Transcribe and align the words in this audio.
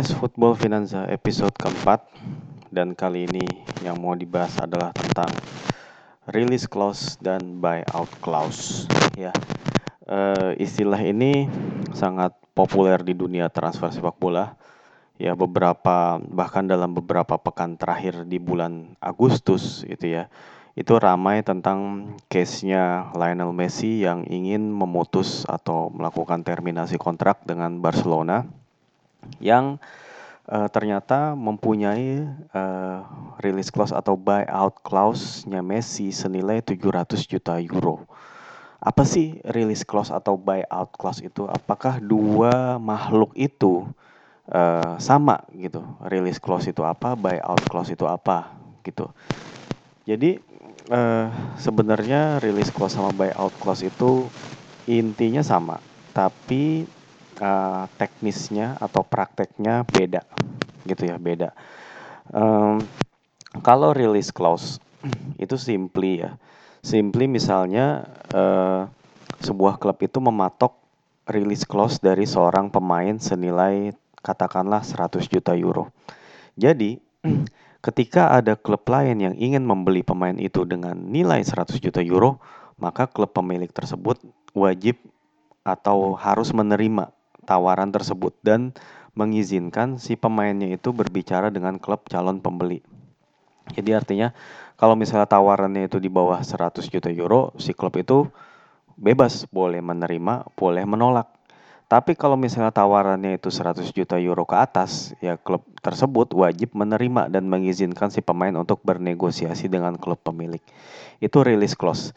podcast 0.00 0.16
Football 0.16 0.56
Finanza 0.56 1.04
episode 1.12 1.52
keempat 1.60 2.00
dan 2.72 2.96
kali 2.96 3.28
ini 3.28 3.44
yang 3.84 4.00
mau 4.00 4.16
dibahas 4.16 4.56
adalah 4.56 4.96
tentang 4.96 5.28
release 6.24 6.64
clause 6.64 7.20
dan 7.20 7.60
buyout 7.60 8.08
clause. 8.24 8.88
Ya 9.12 9.28
uh, 10.08 10.56
istilah 10.56 10.96
ini 11.04 11.52
sangat 11.92 12.32
populer 12.56 12.96
di 13.04 13.12
dunia 13.12 13.52
transfer 13.52 13.92
sepak 13.92 14.16
bola. 14.16 14.56
Ya 15.20 15.36
beberapa 15.36 16.16
bahkan 16.32 16.64
dalam 16.64 16.96
beberapa 16.96 17.36
pekan 17.36 17.76
terakhir 17.76 18.24
di 18.24 18.40
bulan 18.40 18.96
Agustus 19.04 19.84
itu 19.84 20.16
ya 20.16 20.32
itu 20.80 20.96
ramai 20.96 21.44
tentang 21.44 22.08
case-nya 22.32 23.12
Lionel 23.12 23.52
Messi 23.52 24.00
yang 24.00 24.24
ingin 24.24 24.64
memutus 24.64 25.44
atau 25.44 25.92
melakukan 25.92 26.40
terminasi 26.40 26.96
kontrak 26.96 27.44
dengan 27.44 27.84
Barcelona 27.84 28.48
yang 29.40 29.80
uh, 30.50 30.68
ternyata 30.68 31.38
mempunyai 31.38 32.26
uh, 32.50 32.98
release 33.40 33.70
clause 33.70 33.94
atau 33.94 34.18
buyout 34.18 34.82
clause-nya 34.82 35.62
Messi 35.62 36.10
senilai 36.10 36.60
700 36.60 37.16
juta 37.24 37.56
euro. 37.62 38.04
Apa 38.80 39.04
sih 39.04 39.38
release 39.44 39.84
clause 39.84 40.08
atau 40.08 40.40
buyout 40.40 40.90
clause 40.96 41.20
itu? 41.20 41.44
Apakah 41.44 42.00
dua 42.00 42.80
makhluk 42.80 43.36
itu 43.36 43.84
uh, 44.48 44.96
sama 44.96 45.44
gitu? 45.52 45.84
Release 46.08 46.40
clause 46.40 46.68
itu 46.72 46.80
apa? 46.80 47.12
Buyout 47.12 47.60
clause 47.68 47.92
itu 47.92 48.08
apa? 48.08 48.56
Gitu. 48.80 49.04
Jadi 50.08 50.40
uh, 50.88 51.28
sebenarnya 51.60 52.40
release 52.40 52.72
clause 52.72 52.96
sama 52.96 53.12
buyout 53.12 53.52
clause 53.60 53.84
itu 53.84 54.26
intinya 54.88 55.44
sama, 55.44 55.78
tapi 56.16 56.88
teknisnya 57.96 58.76
atau 58.76 59.00
prakteknya 59.00 59.88
beda, 59.88 60.22
gitu 60.84 61.08
ya 61.08 61.16
beda. 61.16 61.56
Um, 62.30 62.84
kalau 63.64 63.96
release 63.96 64.28
clause 64.30 64.76
itu 65.44 65.56
simply 65.56 66.24
ya, 66.24 66.36
simply 66.84 67.24
misalnya 67.26 68.04
uh, 68.36 68.86
sebuah 69.40 69.80
klub 69.80 69.96
itu 70.04 70.20
mematok 70.20 70.76
release 71.30 71.64
clause 71.64 71.96
dari 71.96 72.28
seorang 72.28 72.68
pemain 72.68 73.16
senilai 73.16 73.96
katakanlah 74.20 74.84
100 74.84 75.24
juta 75.26 75.56
euro. 75.56 75.88
Jadi 76.54 77.00
Ketika 77.80 78.36
ada 78.36 78.60
klub 78.60 78.84
lain 78.92 79.24
yang 79.24 79.32
ingin 79.40 79.64
membeli 79.64 80.04
pemain 80.04 80.36
itu 80.36 80.68
dengan 80.68 80.92
nilai 80.92 81.40
100 81.40 81.80
juta 81.80 82.04
euro, 82.04 82.36
maka 82.76 83.08
klub 83.08 83.32
pemilik 83.32 83.72
tersebut 83.72 84.20
wajib 84.52 85.00
atau 85.64 86.12
harus 86.12 86.52
menerima 86.52 87.08
tawaran 87.50 87.90
tersebut 87.90 88.38
dan 88.46 88.70
mengizinkan 89.18 89.98
si 89.98 90.14
pemainnya 90.14 90.70
itu 90.70 90.94
berbicara 90.94 91.50
dengan 91.50 91.82
klub 91.82 92.06
calon 92.06 92.38
pembeli. 92.38 92.86
Jadi 93.74 93.90
artinya 93.90 94.30
kalau 94.78 94.94
misalnya 94.94 95.26
tawarannya 95.26 95.90
itu 95.90 95.98
di 95.98 96.06
bawah 96.06 96.38
100 96.38 96.86
juta 96.86 97.10
euro, 97.10 97.50
si 97.58 97.74
klub 97.74 97.98
itu 97.98 98.30
bebas 98.94 99.50
boleh 99.50 99.82
menerima, 99.82 100.54
boleh 100.54 100.86
menolak. 100.86 101.26
Tapi 101.90 102.14
kalau 102.14 102.38
misalnya 102.38 102.70
tawarannya 102.70 103.34
itu 103.34 103.50
100 103.50 103.82
juta 103.90 104.14
euro 104.22 104.46
ke 104.46 104.54
atas, 104.54 105.10
ya 105.18 105.34
klub 105.34 105.66
tersebut 105.82 106.30
wajib 106.38 106.70
menerima 106.78 107.26
dan 107.26 107.50
mengizinkan 107.50 108.14
si 108.14 108.22
pemain 108.22 108.54
untuk 108.54 108.78
bernegosiasi 108.86 109.66
dengan 109.66 109.98
klub 109.98 110.22
pemilik. 110.22 110.62
Itu 111.18 111.42
release 111.42 111.74
clause. 111.74 112.14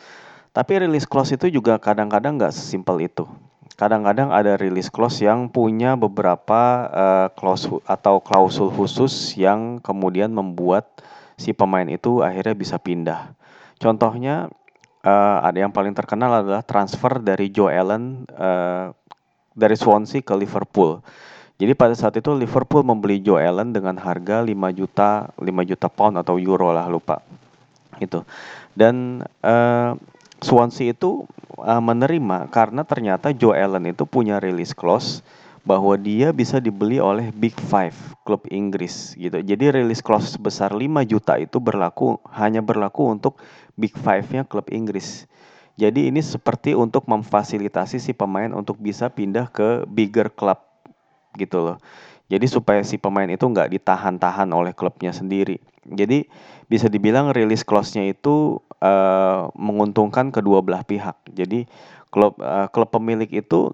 Tapi 0.54 0.86
release 0.86 1.10
clause 1.10 1.34
itu 1.34 1.50
juga 1.50 1.82
kadang-kadang 1.82 2.38
nggak 2.38 2.54
sesimpel 2.54 3.02
itu. 3.02 3.26
Kadang-kadang 3.74 4.30
ada 4.30 4.54
release 4.54 4.94
clause 4.94 5.26
yang 5.26 5.50
punya 5.50 5.98
beberapa 5.98 6.62
uh, 6.94 7.28
clause 7.34 7.66
atau 7.90 8.22
klausul 8.22 8.70
khusus 8.70 9.34
yang 9.34 9.82
kemudian 9.82 10.30
membuat 10.30 11.02
si 11.42 11.58
pemain 11.58 11.86
itu 11.90 12.22
akhirnya 12.22 12.54
bisa 12.54 12.78
pindah. 12.78 13.34
Contohnya 13.82 14.54
uh, 15.02 15.38
ada 15.42 15.58
yang 15.58 15.74
paling 15.74 15.98
terkenal 15.98 16.46
adalah 16.46 16.62
transfer 16.62 17.18
dari 17.18 17.50
Joe 17.50 17.74
Allen 17.74 18.30
uh, 18.30 18.94
dari 19.58 19.74
Swansea 19.74 20.22
ke 20.22 20.34
Liverpool. 20.38 21.02
Jadi 21.58 21.74
pada 21.78 21.94
saat 21.94 22.18
itu 22.18 22.34
Liverpool 22.34 22.82
membeli 22.82 23.22
Joe 23.22 23.42
Allen 23.42 23.74
dengan 23.74 23.98
harga 23.98 24.42
5 24.42 24.54
juta 24.74 25.30
5 25.38 25.70
juta 25.70 25.88
pound 25.90 26.22
atau 26.22 26.38
euro 26.38 26.74
lah 26.74 26.86
lupa. 26.90 27.22
Itu. 27.98 28.26
Dan 28.74 29.22
uh, 29.42 29.94
Swansea 30.44 30.92
itu 30.92 31.26
uh, 31.58 31.82
menerima 31.82 32.52
karena 32.52 32.84
ternyata 32.84 33.32
Joe 33.32 33.56
Allen 33.56 33.90
itu 33.90 34.04
punya 34.04 34.38
release 34.44 34.76
clause 34.76 35.24
bahwa 35.64 35.96
dia 35.96 36.36
bisa 36.36 36.60
dibeli 36.60 37.00
oleh 37.00 37.32
Big 37.32 37.56
Five 37.56 37.96
klub 38.28 38.44
Inggris 38.52 39.16
gitu. 39.16 39.40
Jadi 39.40 39.72
release 39.72 40.04
clause 40.04 40.36
sebesar 40.36 40.76
5 40.76 40.84
juta 41.08 41.40
itu 41.40 41.58
berlaku 41.64 42.20
hanya 42.36 42.60
berlaku 42.60 43.08
untuk 43.08 43.40
Big 43.80 43.96
Five-nya 43.96 44.44
klub 44.44 44.68
Inggris. 44.70 45.26
Jadi 45.80 46.12
ini 46.12 46.22
seperti 46.22 46.78
untuk 46.78 47.10
memfasilitasi 47.10 47.98
si 47.98 48.14
pemain 48.14 48.52
untuk 48.54 48.78
bisa 48.78 49.10
pindah 49.10 49.50
ke 49.50 49.88
bigger 49.90 50.30
club 50.30 50.62
gitu 51.40 51.64
loh. 51.66 51.78
Jadi 52.30 52.46
supaya 52.46 52.86
si 52.86 53.02
pemain 53.02 53.26
itu 53.26 53.42
nggak 53.42 53.74
ditahan-tahan 53.74 54.48
oleh 54.54 54.76
klubnya 54.76 55.10
sendiri. 55.10 55.58
Jadi 55.84 56.30
bisa 56.70 56.88
dibilang 56.88 57.34
release 57.34 57.66
clause-nya 57.66 58.06
itu 58.08 58.62
uh, 58.84 59.48
menguntungkan 59.56 60.28
kedua 60.36 60.60
belah 60.60 60.84
pihak. 60.84 61.16
Jadi 61.32 61.64
klub 62.12 62.36
uh, 62.44 62.68
klub 62.68 62.92
pemilik 62.92 63.32
itu 63.32 63.72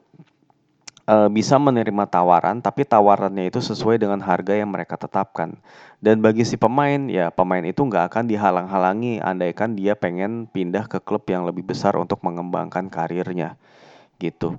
uh, 1.09 1.28
bisa 1.34 1.58
menerima 1.58 2.06
tawaran, 2.06 2.62
tapi 2.62 2.86
tawarannya 2.86 3.50
itu 3.50 3.58
sesuai 3.58 3.97
dengan 3.97 4.22
harga 4.22 4.53
yang 4.53 4.70
mereka 4.70 4.96
tetapkan. 4.96 5.58
Dan 6.00 6.24
bagi 6.24 6.47
si 6.47 6.56
pemain, 6.56 7.12
ya 7.12 7.28
pemain 7.34 7.66
itu 7.66 7.84
nggak 7.84 8.14
akan 8.14 8.24
dihalang-halangi 8.30 9.20
andaikan 9.20 9.75
dia 9.75 10.00
pengen 10.00 10.47
pindah 10.47 10.88
ke 10.88 11.03
klub 11.03 11.28
yang 11.28 11.44
lebih 11.44 11.68
besar 11.68 11.97
untuk 12.00 12.24
mengembangkan 12.24 12.88
karirnya, 12.88 13.59
gitu. 14.22 14.56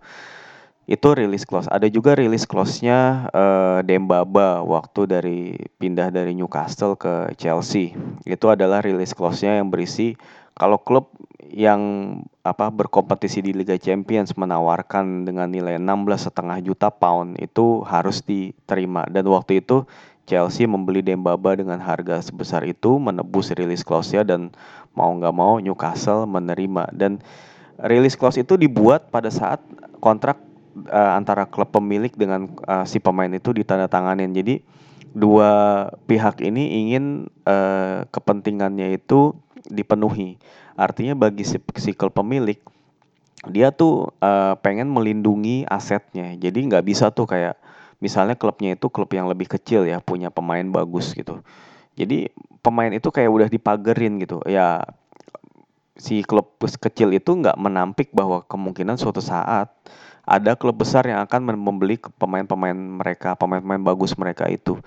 Itu 0.91 1.15
release 1.15 1.47
clause. 1.47 1.71
Ada 1.71 1.87
juga 1.87 2.19
release 2.19 2.43
clause-nya 2.43 3.31
uh, 3.31 3.79
Dembaba 3.87 4.59
waktu 4.67 5.07
dari 5.07 5.55
pindah 5.79 6.11
dari 6.11 6.35
Newcastle 6.35 6.99
ke 6.99 7.31
Chelsea. 7.39 7.95
Itu 8.27 8.51
adalah 8.51 8.83
release 8.83 9.15
clause-nya 9.15 9.63
yang 9.63 9.71
berisi 9.71 10.19
kalau 10.61 10.77
klub 10.77 11.09
yang 11.49 11.81
apa 12.45 12.69
berkompetisi 12.69 13.41
di 13.41 13.57
Liga 13.57 13.81
Champions 13.81 14.37
menawarkan 14.37 15.25
dengan 15.25 15.49
nilai 15.49 15.81
16,5 15.81 16.37
juta 16.61 16.93
pound 16.93 17.41
itu 17.41 17.81
harus 17.89 18.21
diterima. 18.21 19.09
Dan 19.09 19.25
waktu 19.33 19.65
itu 19.65 19.89
Chelsea 20.29 20.69
membeli 20.69 21.01
Dembaba 21.01 21.57
dengan 21.57 21.81
harga 21.81 22.21
sebesar 22.21 22.69
itu 22.69 23.01
menebus 23.01 23.57
release 23.57 23.81
clause-nya 23.81 24.21
dan 24.21 24.53
mau 24.93 25.09
nggak 25.17 25.33
mau 25.33 25.57
Newcastle 25.57 26.29
menerima. 26.29 26.93
Dan 26.93 27.25
release 27.81 28.15
clause 28.15 28.45
itu 28.45 28.61
dibuat 28.61 29.09
pada 29.09 29.33
saat 29.33 29.65
kontrak 29.99 30.37
uh, 30.93 31.17
antara 31.17 31.49
klub 31.49 31.73
pemilik 31.73 32.13
dengan 32.13 32.53
uh, 32.69 32.85
si 32.85 33.01
pemain 33.01 33.33
itu 33.33 33.57
ditandatanganin. 33.57 34.31
Jadi 34.37 34.61
dua 35.11 35.89
pihak 36.07 36.39
ini 36.45 36.85
ingin 36.87 37.27
uh, 37.49 38.07
kepentingannya 38.13 38.95
itu 38.95 39.35
dipenuhi. 39.69 40.41
Artinya 40.79 41.13
bagi 41.13 41.45
si, 41.45 41.61
si 41.77 41.93
klub 41.93 42.17
pemilik 42.17 42.57
dia 43.49 43.73
tuh 43.73 44.13
uh, 44.21 44.53
pengen 44.61 44.93
melindungi 44.93 45.65
asetnya. 45.65 46.37
Jadi 46.37 46.69
nggak 46.69 46.85
bisa 46.85 47.09
tuh 47.09 47.25
kayak 47.25 47.57
misalnya 48.01 48.37
klubnya 48.37 48.77
itu 48.77 48.93
klub 48.93 49.09
yang 49.13 49.29
lebih 49.29 49.49
kecil 49.49 49.89
ya 49.89 50.01
punya 50.01 50.29
pemain 50.29 50.65
bagus 50.69 51.17
gitu. 51.17 51.41
Jadi 51.97 52.29
pemain 52.61 52.93
itu 52.93 53.09
kayak 53.09 53.31
udah 53.33 53.49
dipagerin 53.49 54.21
gitu. 54.21 54.45
Ya 54.45 54.85
si 55.97 56.25
klub 56.25 56.57
kecil 56.61 57.13
itu 57.17 57.33
nggak 57.33 57.57
menampik 57.61 58.13
bahwa 58.13 58.45
kemungkinan 58.45 58.97
suatu 58.97 59.21
saat 59.21 59.73
ada 60.25 60.55
klub 60.55 60.79
besar 60.79 61.09
yang 61.09 61.25
akan 61.25 61.59
membeli 61.59 61.99
pemain-pemain 61.99 62.77
mereka, 62.77 63.35
pemain-pemain 63.35 63.83
bagus 63.83 64.15
mereka 64.15 64.47
itu. 64.47 64.79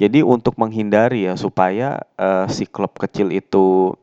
Jadi 0.00 0.24
untuk 0.24 0.56
menghindari 0.58 1.28
ya 1.28 1.36
supaya 1.36 2.02
uh, 2.18 2.50
si 2.50 2.66
klub 2.66 2.96
kecil 2.96 3.30
itu 3.30 3.94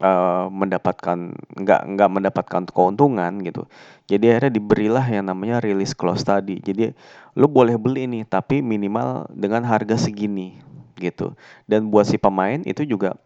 uh, 0.00 0.46
mendapatkan 0.50 1.34
nggak 1.34 1.80
nggak 1.94 2.10
mendapatkan 2.10 2.62
keuntungan 2.70 3.32
gitu. 3.44 3.68
Jadi 4.10 4.34
akhirnya 4.34 4.52
diberilah 4.54 5.06
yang 5.06 5.28
namanya 5.28 5.60
release 5.60 5.94
clause 5.94 6.24
tadi. 6.24 6.58
Jadi 6.58 6.90
lu 7.38 7.46
boleh 7.46 7.78
beli 7.78 8.08
nih 8.10 8.24
tapi 8.26 8.62
minimal 8.64 9.28
dengan 9.30 9.62
harga 9.66 9.98
segini 9.98 10.58
gitu. 10.98 11.34
Dan 11.68 11.90
buat 11.90 12.08
si 12.08 12.18
pemain 12.18 12.62
itu 12.66 12.82
juga 12.86 13.18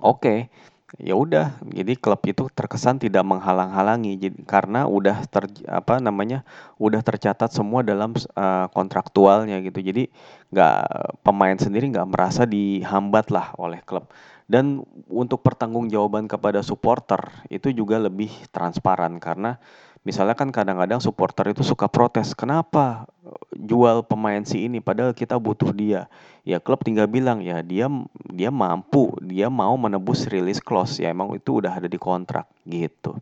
oke. 0.00 0.20
Okay, 0.20 0.38
ya 1.00 1.18
udah 1.18 1.58
jadi 1.66 1.98
klub 1.98 2.22
itu 2.22 2.46
terkesan 2.54 3.02
tidak 3.02 3.26
menghalang-halangi 3.26 4.30
karena 4.46 4.86
udah 4.86 5.26
ter 5.26 5.50
apa 5.66 5.98
namanya 5.98 6.46
udah 6.78 7.02
tercatat 7.02 7.50
semua 7.50 7.82
dalam 7.82 8.14
uh, 8.38 8.70
kontraktualnya 8.70 9.58
gitu 9.66 9.82
jadi 9.82 10.06
nggak 10.54 10.78
pemain 11.26 11.58
sendiri 11.58 11.90
nggak 11.90 12.06
merasa 12.06 12.46
dihambat 12.46 13.34
lah 13.34 13.50
oleh 13.58 13.82
klub 13.82 14.06
Dan 14.44 14.84
untuk 15.08 15.40
pertanggungjawaban 15.40 16.28
kepada 16.28 16.60
supporter 16.60 17.32
itu 17.48 17.72
juga 17.72 17.96
lebih 17.96 18.28
transparan 18.52 19.16
karena 19.16 19.56
misalnya 20.04 20.36
kan 20.36 20.52
kadang-kadang 20.52 21.00
supporter 21.00 21.48
itu 21.48 21.64
suka 21.64 21.88
protes, 21.88 22.36
"Kenapa 22.36 23.08
jual 23.56 24.04
pemain 24.04 24.44
si 24.44 24.68
ini 24.68 24.84
padahal 24.84 25.16
kita 25.16 25.40
butuh 25.40 25.72
dia?" 25.72 26.12
Ya 26.44 26.60
klub 26.60 26.84
tinggal 26.84 27.08
bilang, 27.08 27.40
"Ya 27.40 27.64
dia 27.64 27.88
dia 28.28 28.52
mampu, 28.52 29.16
dia 29.24 29.48
mau 29.48 29.72
menebus 29.80 30.28
release 30.28 30.60
clause." 30.60 31.00
Ya 31.00 31.08
emang 31.08 31.32
itu 31.32 31.64
udah 31.64 31.80
ada 31.80 31.88
di 31.88 31.96
kontrak 31.96 32.44
gitu. 32.68 33.16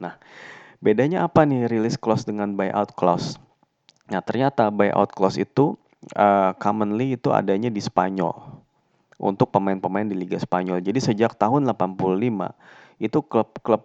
Nah, 0.00 0.16
bedanya 0.80 1.28
apa 1.28 1.44
nih 1.44 1.68
release 1.68 2.00
clause 2.00 2.24
dengan 2.24 2.56
buyout 2.56 2.96
clause? 2.96 3.36
Nah, 4.08 4.24
ternyata 4.24 4.72
buyout 4.72 5.12
clause 5.12 5.36
itu 5.36 5.76
uh, 6.16 6.56
commonly 6.56 7.20
itu 7.20 7.28
adanya 7.28 7.68
di 7.68 7.84
Spanyol 7.84 8.61
untuk 9.22 9.54
pemain-pemain 9.54 10.04
di 10.04 10.18
Liga 10.18 10.36
Spanyol. 10.36 10.82
Jadi 10.82 10.98
sejak 10.98 11.38
tahun 11.38 11.70
85 11.70 11.94
itu 12.98 13.18
klub-klub 13.22 13.82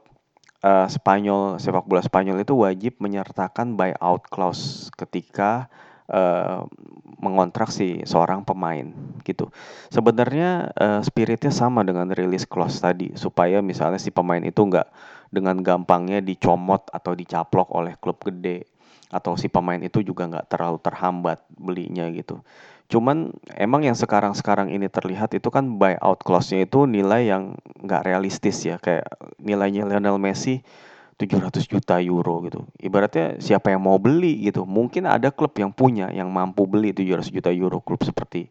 uh, 0.66 0.88
Spanyol 0.90 1.62
sepak 1.62 1.86
bola 1.86 2.02
Spanyol 2.02 2.42
itu 2.42 2.58
wajib 2.58 2.98
menyertakan 2.98 3.78
buyout 3.78 4.26
clause 4.34 4.90
ketika 4.98 5.70
uh, 6.10 6.66
mengontrak 7.22 7.70
si 7.70 8.02
seorang 8.06 8.42
pemain 8.42 8.90
gitu. 9.22 9.54
Sebenarnya 9.94 10.74
uh, 10.74 11.02
spiritnya 11.06 11.54
sama 11.54 11.86
dengan 11.86 12.10
release 12.14 12.50
clause 12.50 12.82
tadi 12.82 13.14
supaya 13.14 13.62
misalnya 13.62 14.02
si 14.02 14.10
pemain 14.10 14.42
itu 14.42 14.66
nggak 14.66 14.90
dengan 15.30 15.60
gampangnya 15.60 16.24
dicomot 16.24 16.88
atau 16.90 17.12
dicaplok 17.14 17.70
oleh 17.76 18.00
klub 18.00 18.18
gede 18.24 18.66
atau 19.08 19.40
si 19.40 19.48
pemain 19.48 19.80
itu 19.80 20.04
juga 20.04 20.28
nggak 20.28 20.48
terlalu 20.52 20.80
terhambat 20.84 21.40
belinya 21.56 22.08
gitu. 22.12 22.44
Cuman 22.88 23.36
emang 23.60 23.84
yang 23.84 24.00
sekarang-sekarang 24.00 24.72
ini 24.72 24.88
terlihat 24.88 25.36
itu 25.36 25.52
kan 25.52 25.76
buyout 25.76 26.24
clause-nya 26.24 26.64
itu 26.64 26.88
nilai 26.88 27.28
yang 27.28 27.60
nggak 27.84 28.08
realistis 28.08 28.64
ya. 28.64 28.80
Kayak 28.80 29.12
nilainya 29.44 29.84
Lionel 29.84 30.16
Messi 30.16 30.64
700 31.20 31.68
juta 31.68 32.00
euro 32.00 32.40
gitu. 32.48 32.64
Ibaratnya 32.80 33.44
siapa 33.44 33.76
yang 33.76 33.84
mau 33.84 34.00
beli 34.00 34.48
gitu. 34.48 34.64
Mungkin 34.64 35.04
ada 35.04 35.36
klub 35.36 35.52
yang 35.60 35.76
punya 35.76 36.08
yang 36.16 36.32
mampu 36.32 36.64
beli 36.64 36.96
700 36.96 37.28
juta 37.28 37.52
euro. 37.52 37.84
Klub 37.84 38.00
seperti 38.08 38.48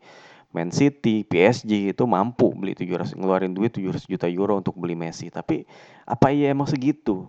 Man 0.52 0.68
City, 0.68 1.24
PSG 1.24 1.96
itu 1.96 2.04
mampu 2.04 2.52
beli 2.52 2.76
700 2.76 3.16
ngeluarin 3.16 3.56
duit 3.56 3.72
700 3.72 4.04
juta 4.04 4.28
euro 4.28 4.60
untuk 4.60 4.76
beli 4.76 4.92
Messi. 4.92 5.32
Tapi 5.32 5.64
apa 6.04 6.28
iya 6.28 6.52
emang 6.52 6.68
segitu? 6.68 7.24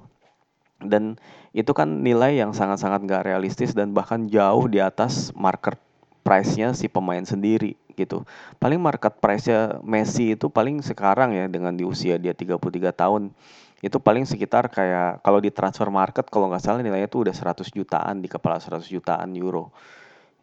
Dan 0.84 1.16
itu 1.56 1.72
kan 1.72 2.04
nilai 2.04 2.36
yang 2.36 2.52
sangat-sangat 2.52 3.00
nggak 3.08 3.32
realistis 3.32 3.72
dan 3.72 3.96
bahkan 3.96 4.28
jauh 4.28 4.68
di 4.68 4.84
atas 4.84 5.32
market 5.32 5.87
price-nya 6.28 6.76
si 6.76 6.92
pemain 6.92 7.24
sendiri 7.24 7.80
gitu. 7.96 8.28
Paling 8.60 8.84
market 8.84 9.16
price-nya 9.24 9.80
Messi 9.80 10.36
itu 10.36 10.52
paling 10.52 10.84
sekarang 10.84 11.32
ya 11.32 11.48
dengan 11.48 11.72
di 11.72 11.88
usia 11.88 12.20
dia 12.20 12.36
33 12.36 12.60
tahun 12.92 13.32
itu 13.80 13.96
paling 14.02 14.28
sekitar 14.28 14.68
kayak 14.68 15.24
kalau 15.24 15.40
di 15.40 15.54
transfer 15.54 15.88
market 15.88 16.28
kalau 16.28 16.52
nggak 16.52 16.60
salah 16.60 16.84
nilainya 16.84 17.08
itu 17.08 17.24
udah 17.24 17.32
100 17.32 17.64
jutaan 17.72 18.20
di 18.20 18.28
kepala 18.28 18.60
100 18.60 18.84
jutaan 18.92 19.32
euro. 19.40 19.72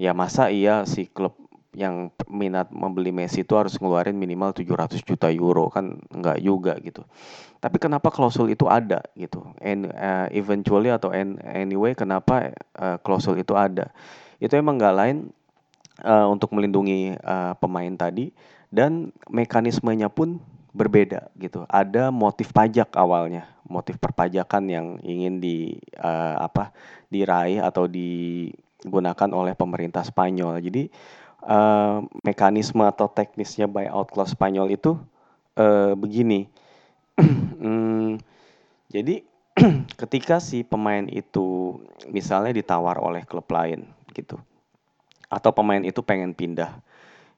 Ya 0.00 0.16
masa 0.16 0.48
iya 0.48 0.88
si 0.88 1.04
klub 1.12 1.36
yang 1.74 2.14
minat 2.30 2.70
membeli 2.70 3.10
Messi 3.10 3.42
itu 3.42 3.58
harus 3.58 3.74
ngeluarin 3.76 4.14
minimal 4.14 4.54
700 4.54 5.02
juta 5.02 5.28
euro 5.34 5.68
kan 5.68 5.98
nggak 6.14 6.38
juga 6.40 6.78
gitu. 6.80 7.02
Tapi 7.58 7.76
kenapa 7.82 8.14
klausul 8.14 8.54
itu 8.54 8.70
ada 8.70 9.02
gitu? 9.18 9.42
And 9.58 9.90
uh, 9.90 10.30
eventually 10.30 10.94
atau 10.94 11.10
anyway 11.10 11.98
kenapa 11.98 12.54
uh, 12.78 12.96
klausul 13.02 13.42
itu 13.42 13.58
ada? 13.58 13.90
Itu 14.38 14.54
emang 14.54 14.78
nggak 14.78 14.94
lain 14.94 15.34
uh, 16.02 16.26
untuk 16.26 16.50
melindungi 16.50 17.14
uh, 17.22 17.54
pemain 17.60 17.92
tadi 17.94 18.34
dan 18.74 19.14
mekanismenya 19.30 20.10
pun 20.10 20.42
berbeda 20.74 21.30
gitu. 21.38 21.62
Ada 21.70 22.10
motif 22.10 22.50
pajak 22.50 22.98
awalnya, 22.98 23.46
motif 23.70 23.94
perpajakan 24.02 24.66
yang 24.66 24.86
ingin 25.06 25.38
di 25.38 25.78
uh, 26.02 26.42
apa 26.42 26.74
diraih 27.14 27.62
atau 27.62 27.86
digunakan 27.86 29.30
oleh 29.30 29.54
pemerintah 29.54 30.02
Spanyol. 30.02 30.58
Jadi 30.58 30.90
uh, 31.46 32.02
mekanisme 32.26 32.82
atau 32.82 33.06
teknisnya 33.06 33.70
buyout 33.70 34.10
clause 34.10 34.34
Spanyol 34.34 34.74
itu 34.74 34.98
uh, 35.54 35.94
begini. 35.94 36.50
hmm, 37.62 38.18
jadi 38.90 39.22
ketika 40.02 40.42
si 40.42 40.66
pemain 40.66 41.06
itu 41.06 41.78
misalnya 42.10 42.50
ditawar 42.50 42.98
oleh 42.98 43.22
klub 43.22 43.46
lain 43.54 43.86
gitu 44.10 44.34
atau 45.28 45.50
pemain 45.52 45.80
itu 45.82 46.00
pengen 46.00 46.32
pindah. 46.32 46.80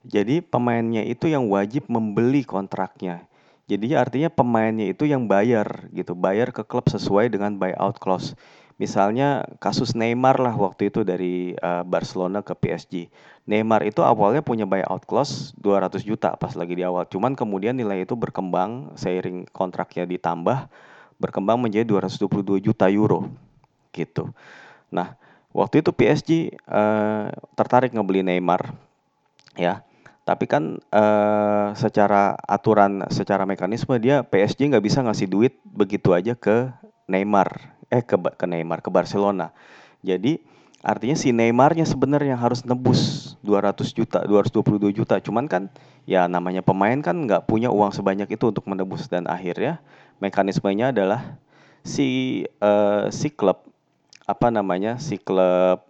Jadi 0.06 0.38
pemainnya 0.38 1.02
itu 1.02 1.26
yang 1.26 1.50
wajib 1.50 1.90
membeli 1.90 2.46
kontraknya. 2.46 3.26
Jadi 3.66 3.98
artinya 3.98 4.30
pemainnya 4.30 4.86
itu 4.86 5.10
yang 5.10 5.26
bayar 5.26 5.90
gitu, 5.90 6.14
bayar 6.14 6.54
ke 6.54 6.62
klub 6.62 6.86
sesuai 6.86 7.34
dengan 7.34 7.58
buyout 7.58 7.98
clause. 7.98 8.38
Misalnya 8.78 9.42
kasus 9.58 9.96
Neymar 9.96 10.38
lah 10.38 10.54
waktu 10.54 10.92
itu 10.92 11.02
dari 11.02 11.58
uh, 11.58 11.82
Barcelona 11.82 12.46
ke 12.46 12.54
PSG. 12.54 13.10
Neymar 13.48 13.82
itu 13.82 14.06
awalnya 14.06 14.44
punya 14.46 14.68
buyout 14.68 15.02
clause 15.08 15.50
200 15.58 16.06
juta 16.06 16.38
pas 16.38 16.54
lagi 16.54 16.78
di 16.78 16.86
awal. 16.86 17.10
Cuman 17.10 17.34
kemudian 17.34 17.74
nilai 17.74 18.06
itu 18.06 18.14
berkembang 18.14 18.94
seiring 18.94 19.50
kontraknya 19.50 20.06
ditambah 20.06 20.70
berkembang 21.16 21.56
menjadi 21.56 21.88
222 21.88 22.60
juta 22.60 22.86
euro 22.92 23.32
gitu. 23.96 24.28
Nah, 24.92 25.16
Waktu 25.56 25.80
itu 25.80 25.90
PSG 25.96 26.30
uh, 26.68 26.76
eh, 26.76 27.26
tertarik 27.56 27.96
ngebeli 27.96 28.20
Neymar, 28.20 28.76
ya. 29.56 29.80
Tapi 30.26 30.44
kan 30.44 30.76
uh, 30.92 31.72
secara 31.72 32.36
aturan, 32.44 33.08
secara 33.08 33.48
mekanisme 33.48 33.96
dia 33.96 34.20
PSG 34.20 34.68
nggak 34.68 34.84
bisa 34.84 35.00
ngasih 35.00 35.30
duit 35.30 35.56
begitu 35.64 36.12
aja 36.12 36.36
ke 36.36 36.68
Neymar, 37.08 37.72
eh 37.88 38.02
ke 38.04 38.18
ke 38.36 38.44
Neymar 38.44 38.84
ke 38.84 38.90
Barcelona. 38.92 39.54
Jadi 40.04 40.42
artinya 40.82 41.16
si 41.16 41.30
Neymarnya 41.30 41.86
sebenarnya 41.88 42.36
harus 42.36 42.66
nebus 42.66 43.32
200 43.46 43.86
juta, 43.96 44.18
222 44.26 44.92
juta. 44.92 45.22
Cuman 45.22 45.46
kan 45.46 45.70
ya 46.04 46.26
namanya 46.26 46.60
pemain 46.60 46.98
kan 47.00 47.16
nggak 47.24 47.46
punya 47.46 47.70
uang 47.70 47.94
sebanyak 47.94 48.28
itu 48.28 48.50
untuk 48.50 48.66
menebus 48.66 49.06
dan 49.06 49.30
akhirnya 49.30 49.78
mekanismenya 50.18 50.90
adalah 50.90 51.38
si 51.86 52.42
uh, 52.58 53.06
si 53.14 53.30
klub 53.30 53.62
apa 54.26 54.50
namanya 54.50 54.99
si 54.99 55.16
klub 55.16 55.87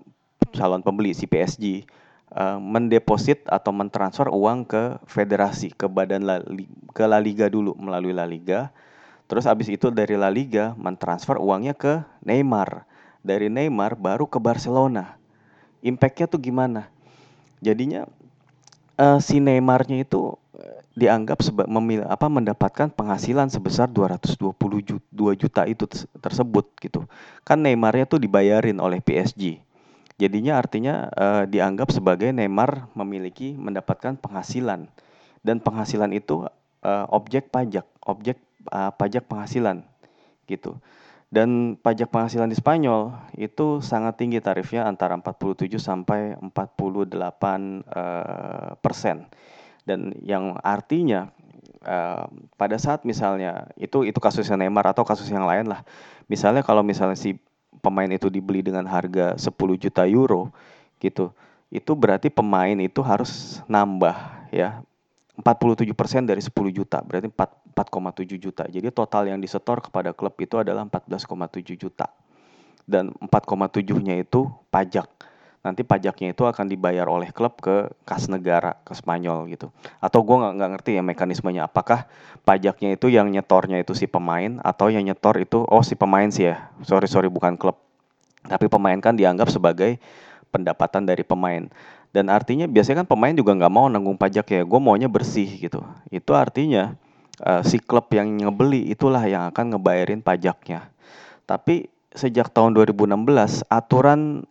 calon 0.53 0.85
pembeli 0.85 1.17
si 1.17 1.25
PSG 1.25 1.89
uh, 2.37 2.57
eh, 2.57 2.59
mendeposit 2.61 3.43
atau 3.49 3.73
mentransfer 3.73 4.29
uang 4.29 4.69
ke 4.69 5.01
federasi 5.09 5.73
ke 5.73 5.89
badan 5.89 6.23
La, 6.23 6.45
ke 6.93 7.05
La 7.09 7.19
Liga 7.19 7.49
dulu 7.49 7.73
melalui 7.81 8.13
La 8.13 8.29
Liga. 8.29 8.71
Terus 9.27 9.49
abis 9.51 9.67
itu 9.67 9.91
dari 9.91 10.15
La 10.15 10.31
Liga 10.31 10.77
mentransfer 10.79 11.41
uangnya 11.41 11.75
ke 11.75 12.05
Neymar. 12.23 12.87
Dari 13.27 13.51
Neymar 13.51 13.99
baru 13.99 14.31
ke 14.31 14.39
Barcelona. 14.39 15.19
Impactnya 15.83 16.31
tuh 16.31 16.39
gimana? 16.39 16.87
Jadinya 17.59 18.07
uh, 19.01 19.19
si 19.19 19.43
Neymarnya 19.43 20.07
itu 20.07 20.39
dianggap 20.97 21.45
memil, 21.69 22.09
apa 22.09 22.25
mendapatkan 22.33 22.89
penghasilan 22.89 23.53
sebesar 23.53 23.85
222 23.93 24.97
juta 25.37 25.69
itu 25.69 25.85
tersebut 26.17 26.73
gitu. 26.81 27.05
Kan 27.45 27.61
Neymarnya 27.61 28.09
tuh 28.09 28.17
dibayarin 28.17 28.81
oleh 28.81 29.05
PSG. 29.05 29.61
Jadinya 30.17 30.57
artinya 30.57 31.13
uh, 31.13 31.45
dianggap 31.45 31.93
sebagai 31.93 32.33
Neymar 32.33 32.89
memiliki 32.97 33.53
mendapatkan 33.53 34.17
penghasilan 34.17 34.89
dan 35.45 35.61
penghasilan 35.61 36.17
itu 36.17 36.49
uh, 36.81 37.05
objek 37.13 37.53
pajak, 37.53 37.85
objek 38.01 38.41
uh, 38.73 38.89
pajak 38.97 39.29
penghasilan 39.29 39.85
gitu. 40.49 40.81
Dan 41.29 41.77
pajak 41.77 42.09
penghasilan 42.09 42.49
di 42.49 42.57
Spanyol 42.57 43.13
itu 43.37 43.85
sangat 43.85 44.17
tinggi 44.17 44.41
tarifnya 44.41 44.89
antara 44.89 45.13
47 45.21 45.77
sampai 45.77 46.41
48 46.41 46.41
uh, 46.41 48.73
persen 48.81 49.29
dan 49.87 50.13
yang 50.27 50.59
artinya 50.61 51.31
uh, 51.87 52.27
pada 52.59 52.77
saat 52.77 53.07
misalnya 53.07 53.71
itu 53.79 54.03
itu 54.03 54.19
kasusnya 54.19 54.59
Neymar 54.59 54.91
atau 54.91 55.07
kasus 55.07 55.31
yang 55.31 55.47
lain 55.47 55.71
lah. 55.71 55.87
Misalnya 56.27 56.67
kalau 56.67 56.83
misalnya 56.83 57.15
si 57.15 57.39
pemain 57.79 58.11
itu 58.11 58.27
dibeli 58.27 58.67
dengan 58.67 58.83
harga 58.91 59.39
10 59.39 59.55
juta 59.79 60.03
euro 60.11 60.51
gitu 60.99 61.31
itu 61.71 61.93
berarti 61.95 62.31
pemain 62.31 62.75
itu 62.79 62.99
harus 63.03 63.63
nambah 63.71 64.15
ya 64.51 64.83
47% 65.37 65.93
dari 66.25 66.41
10 66.41 66.51
juta. 66.73 67.05
Berarti 67.05 67.29
4,7 67.29 68.41
juta. 68.41 68.65
Jadi 68.65 68.89
total 68.89 69.29
yang 69.29 69.39
disetor 69.39 69.85
kepada 69.85 70.17
klub 70.17 70.33
itu 70.41 70.57
adalah 70.57 70.89
14,7 70.89 71.77
juta. 71.77 72.09
Dan 72.89 73.13
4,7 73.21 73.85
nya 74.01 74.17
itu 74.17 74.49
pajak 74.73 75.05
nanti 75.67 75.83
pajaknya 75.83 76.31
itu 76.31 76.47
akan 76.47 76.71
dibayar 76.71 77.11
oleh 77.11 77.35
klub 77.35 77.59
ke 77.59 77.91
kas 78.07 78.31
negara 78.31 78.79
ke 78.87 78.95
Spanyol 78.95 79.51
gitu. 79.51 79.75
Atau 79.99 80.23
gue 80.23 80.39
nggak 80.39 80.53
nggak 80.55 80.71
ngerti 80.79 80.91
ya 80.95 81.03
mekanismenya. 81.03 81.67
Apakah 81.67 82.07
pajaknya 82.47 82.95
itu 82.95 83.11
yang 83.11 83.27
nyetornya 83.35 83.83
itu 83.83 83.91
si 83.99 84.07
pemain 84.07 84.63
atau 84.63 84.87
yang 84.95 85.03
nyetor 85.03 85.35
itu 85.43 85.67
oh 85.67 85.83
si 85.83 85.99
pemain 85.99 86.31
sih 86.31 86.55
ya? 86.55 86.71
Sorry 86.87 87.11
sorry 87.11 87.27
bukan 87.27 87.59
klub. 87.59 87.75
Tapi 88.47 88.71
pemain 88.71 88.95
kan 89.03 89.19
dianggap 89.19 89.51
sebagai 89.51 89.99
pendapatan 90.55 91.03
dari 91.03 91.27
pemain. 91.27 91.67
Dan 92.15 92.31
artinya 92.31 92.71
biasanya 92.71 93.03
kan 93.03 93.09
pemain 93.11 93.35
juga 93.35 93.59
nggak 93.59 93.73
mau 93.75 93.91
nanggung 93.91 94.15
pajak 94.15 94.47
ya. 94.47 94.63
Gue 94.63 94.79
maunya 94.79 95.11
bersih 95.11 95.51
gitu. 95.51 95.83
Itu 96.15 96.39
artinya 96.39 96.95
uh, 97.43 97.67
si 97.67 97.83
klub 97.83 98.07
yang 98.15 98.31
ngebeli 98.39 98.87
itulah 98.87 99.27
yang 99.27 99.51
akan 99.51 99.75
ngebayarin 99.75 100.23
pajaknya. 100.23 100.95
Tapi 101.43 101.91
sejak 102.15 102.55
tahun 102.55 102.73
2016 102.73 103.67
aturan 103.69 104.47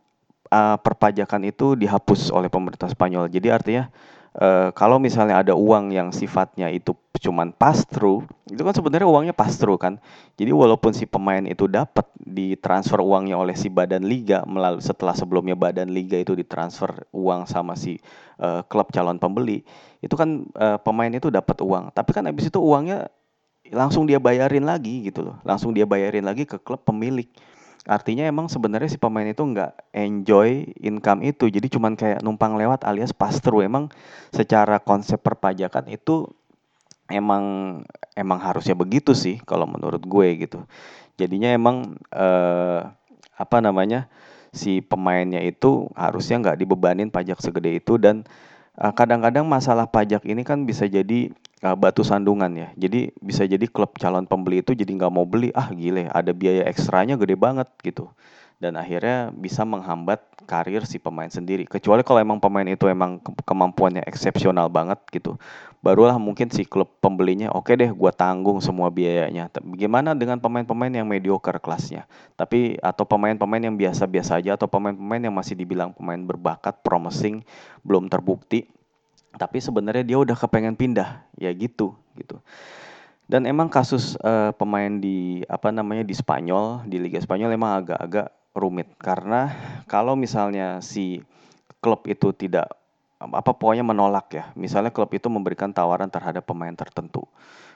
uh, 0.55 0.77
perpajakan 0.79 1.43
itu 1.43 1.75
dihapus 1.75 2.31
oleh 2.31 2.47
pemerintah 2.47 2.87
Spanyol. 2.87 3.27
Jadi 3.27 3.47
artinya 3.51 3.83
uh, 4.39 4.71
kalau 4.71 4.95
misalnya 4.95 5.43
ada 5.43 5.51
uang 5.51 5.91
yang 5.91 6.15
sifatnya 6.15 6.71
itu 6.71 6.95
cuman 7.15 7.55
pass 7.55 7.87
through, 7.87 8.27
itu 8.47 8.61
kan 8.61 8.75
sebenarnya 8.75 9.07
uangnya 9.07 9.35
pass 9.35 9.57
through 9.59 9.79
kan. 9.79 9.99
Jadi 10.35 10.51
walaupun 10.51 10.91
si 10.93 11.07
pemain 11.09 11.41
itu 11.43 11.65
dapat 11.65 12.05
ditransfer 12.21 12.99
uangnya 13.01 13.39
oleh 13.39 13.55
si 13.55 13.67
badan 13.71 14.03
liga 14.05 14.43
melalui 14.45 14.83
setelah 14.83 15.15
sebelumnya 15.15 15.55
badan 15.57 15.89
liga 15.91 16.19
itu 16.19 16.35
ditransfer 16.35 17.07
uang 17.15 17.47
sama 17.49 17.73
si 17.75 17.97
uh, 18.39 18.61
klub 18.67 18.91
calon 18.91 19.17
pembeli, 19.17 19.63
itu 20.03 20.13
kan 20.13 20.47
uh, 20.55 20.77
pemain 20.79 21.09
itu 21.09 21.31
dapat 21.31 21.59
uang. 21.63 21.91
Tapi 21.95 22.11
kan 22.13 22.23
habis 22.27 22.51
itu 22.51 22.59
uangnya 22.61 23.09
langsung 23.73 24.05
dia 24.05 24.21
bayarin 24.21 24.67
lagi 24.67 25.09
gitu 25.09 25.25
loh. 25.25 25.41
Langsung 25.41 25.73
dia 25.73 25.89
bayarin 25.89 26.27
lagi 26.27 26.45
ke 26.45 26.61
klub 26.61 26.83
pemilik. 26.85 27.25
Artinya 27.85 28.25
emang 28.25 28.49
sebenarnya 28.49 28.89
si 28.89 28.97
pemain 28.97 29.29
itu 29.29 29.45
nggak 29.45 29.93
enjoy 29.93 30.73
income 30.81 31.21
itu, 31.21 31.53
jadi 31.53 31.69
cuman 31.69 31.93
kayak 31.93 32.25
numpang 32.25 32.57
lewat 32.57 32.81
alias 32.81 33.13
pass 33.13 33.37
through. 33.37 33.61
Emang 33.61 33.93
secara 34.33 34.81
konsep 34.81 35.21
perpajakan 35.21 35.85
itu 35.93 36.25
emang 37.13 37.45
emang 38.17 38.39
harusnya 38.41 38.73
begitu 38.73 39.13
sih 39.13 39.37
kalau 39.45 39.69
menurut 39.69 40.01
gue 40.01 40.27
gitu. 40.41 40.65
Jadinya 41.21 41.53
emang 41.53 41.93
eh, 42.09 42.81
apa 43.37 43.57
namanya 43.61 44.09
si 44.49 44.81
pemainnya 44.81 45.43
itu 45.45 45.85
harusnya 45.93 46.41
nggak 46.41 46.57
dibebanin 46.65 47.13
pajak 47.13 47.37
segede 47.37 47.77
itu 47.77 48.01
dan 48.01 48.25
eh, 48.81 48.93
kadang-kadang 48.97 49.45
masalah 49.45 49.85
pajak 49.85 50.25
ini 50.25 50.41
kan 50.41 50.65
bisa 50.65 50.89
jadi 50.89 51.29
uh, 51.65 51.73
batu 51.73 52.05
sandungan 52.05 52.53
ya. 52.53 52.69
Jadi 52.77 53.09
bisa 53.17 53.41
jadi 53.49 53.65
klub 53.65 53.97
calon 53.97 54.29
pembeli 54.29 54.61
itu 54.61 54.77
jadi 54.77 54.91
nggak 54.93 55.11
mau 55.11 55.25
beli, 55.25 55.49
ah 55.57 55.73
gile, 55.73 56.05
ada 56.13 56.29
biaya 56.29 56.69
ekstranya 56.69 57.17
gede 57.17 57.33
banget 57.33 57.65
gitu. 57.81 58.13
Dan 58.55 58.79
akhirnya 58.79 59.35
bisa 59.35 59.67
menghambat 59.67 60.23
karir 60.47 60.87
si 60.87 60.95
pemain 60.95 61.27
sendiri. 61.27 61.67
Kecuali 61.67 62.07
kalau 62.07 62.23
emang 62.23 62.39
pemain 62.39 62.63
itu 62.63 62.87
emang 62.87 63.19
kemampuannya 63.43 64.07
eksepsional 64.07 64.71
banget 64.71 64.95
gitu. 65.11 65.35
Barulah 65.83 66.15
mungkin 66.15 66.49
si 66.49 66.63
klub 66.63 66.87
pembelinya, 67.03 67.51
oke 67.51 67.69
okay 67.69 67.75
deh 67.75 67.91
gue 67.91 68.11
tanggung 68.15 68.63
semua 68.63 68.87
biayanya. 68.89 69.51
Bagaimana 69.59 70.15
dengan 70.15 70.39
pemain-pemain 70.39 70.89
yang 70.89 71.05
mediocre 71.05 71.59
kelasnya? 71.59 72.07
Tapi 72.39 72.79
atau 72.79 73.03
pemain-pemain 73.03 73.61
yang 73.61 73.75
biasa-biasa 73.75 74.39
aja 74.39 74.55
atau 74.55 74.71
pemain-pemain 74.71 75.21
yang 75.21 75.35
masih 75.35 75.53
dibilang 75.53 75.91
pemain 75.91 76.17
berbakat, 76.17 76.79
promising, 76.79 77.43
belum 77.83 78.07
terbukti 78.07 78.71
tapi 79.35 79.59
sebenarnya 79.59 80.03
dia 80.03 80.17
udah 80.19 80.35
kepengen 80.35 80.75
pindah. 80.75 81.23
Ya 81.35 81.51
gitu 81.51 81.95
gitu. 82.15 82.39
Dan 83.25 83.49
emang 83.49 83.73
kasus 83.73 84.13
uh, 84.21 84.53
pemain 84.53 85.01
di 85.01 85.41
apa 85.49 85.73
namanya 85.73 86.05
di 86.05 86.13
Spanyol 86.13 86.85
di 86.85 87.01
Liga 87.01 87.17
Spanyol 87.17 87.57
emang 87.57 87.81
agak-agak 87.81 88.29
rumit. 88.53 88.89
Karena 89.01 89.49
kalau 89.89 90.13
misalnya 90.13 90.79
si 90.79 91.25
klub 91.81 92.05
itu 92.05 92.31
tidak 92.37 92.69
apa 93.17 93.51
pokoknya 93.57 93.81
menolak 93.81 94.27
ya. 94.29 94.45
Misalnya 94.53 94.93
klub 94.93 95.09
itu 95.13 95.25
memberikan 95.27 95.73
tawaran 95.73 96.07
terhadap 96.13 96.45
pemain 96.45 96.73
tertentu 96.73 97.25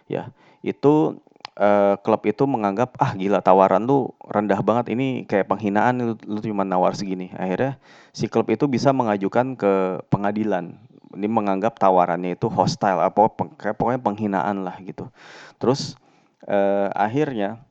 ya. 0.05 0.29
Itu 0.61 1.21
uh, 1.57 1.95
klub 2.01 2.23
itu 2.29 2.45
menganggap 2.45 2.95
ah 3.01 3.17
gila 3.17 3.41
tawaran 3.41 3.83
lu 3.89 4.13
rendah 4.29 4.61
banget. 4.61 4.93
Ini 4.93 5.25
kayak 5.25 5.49
penghinaan 5.49 5.97
lu, 5.97 6.13
lu 6.29 6.39
cuma 6.45 6.61
nawar 6.61 6.93
segini. 6.93 7.33
Akhirnya 7.35 7.81
si 8.15 8.29
klub 8.29 8.47
itu 8.53 8.69
bisa 8.69 8.93
mengajukan 8.93 9.57
ke 9.57 10.03
pengadilan 10.07 10.77
ini 11.15 11.27
menganggap 11.29 11.81
tawarannya 11.81 12.37
itu 12.37 12.47
hostile 12.51 13.01
apa 13.01 13.29
pokoknya 13.73 14.01
penghinaan 14.01 14.61
lah 14.61 14.77
gitu. 14.81 15.09
Terus 15.57 15.97
eh, 16.45 16.89
akhirnya 16.93 17.61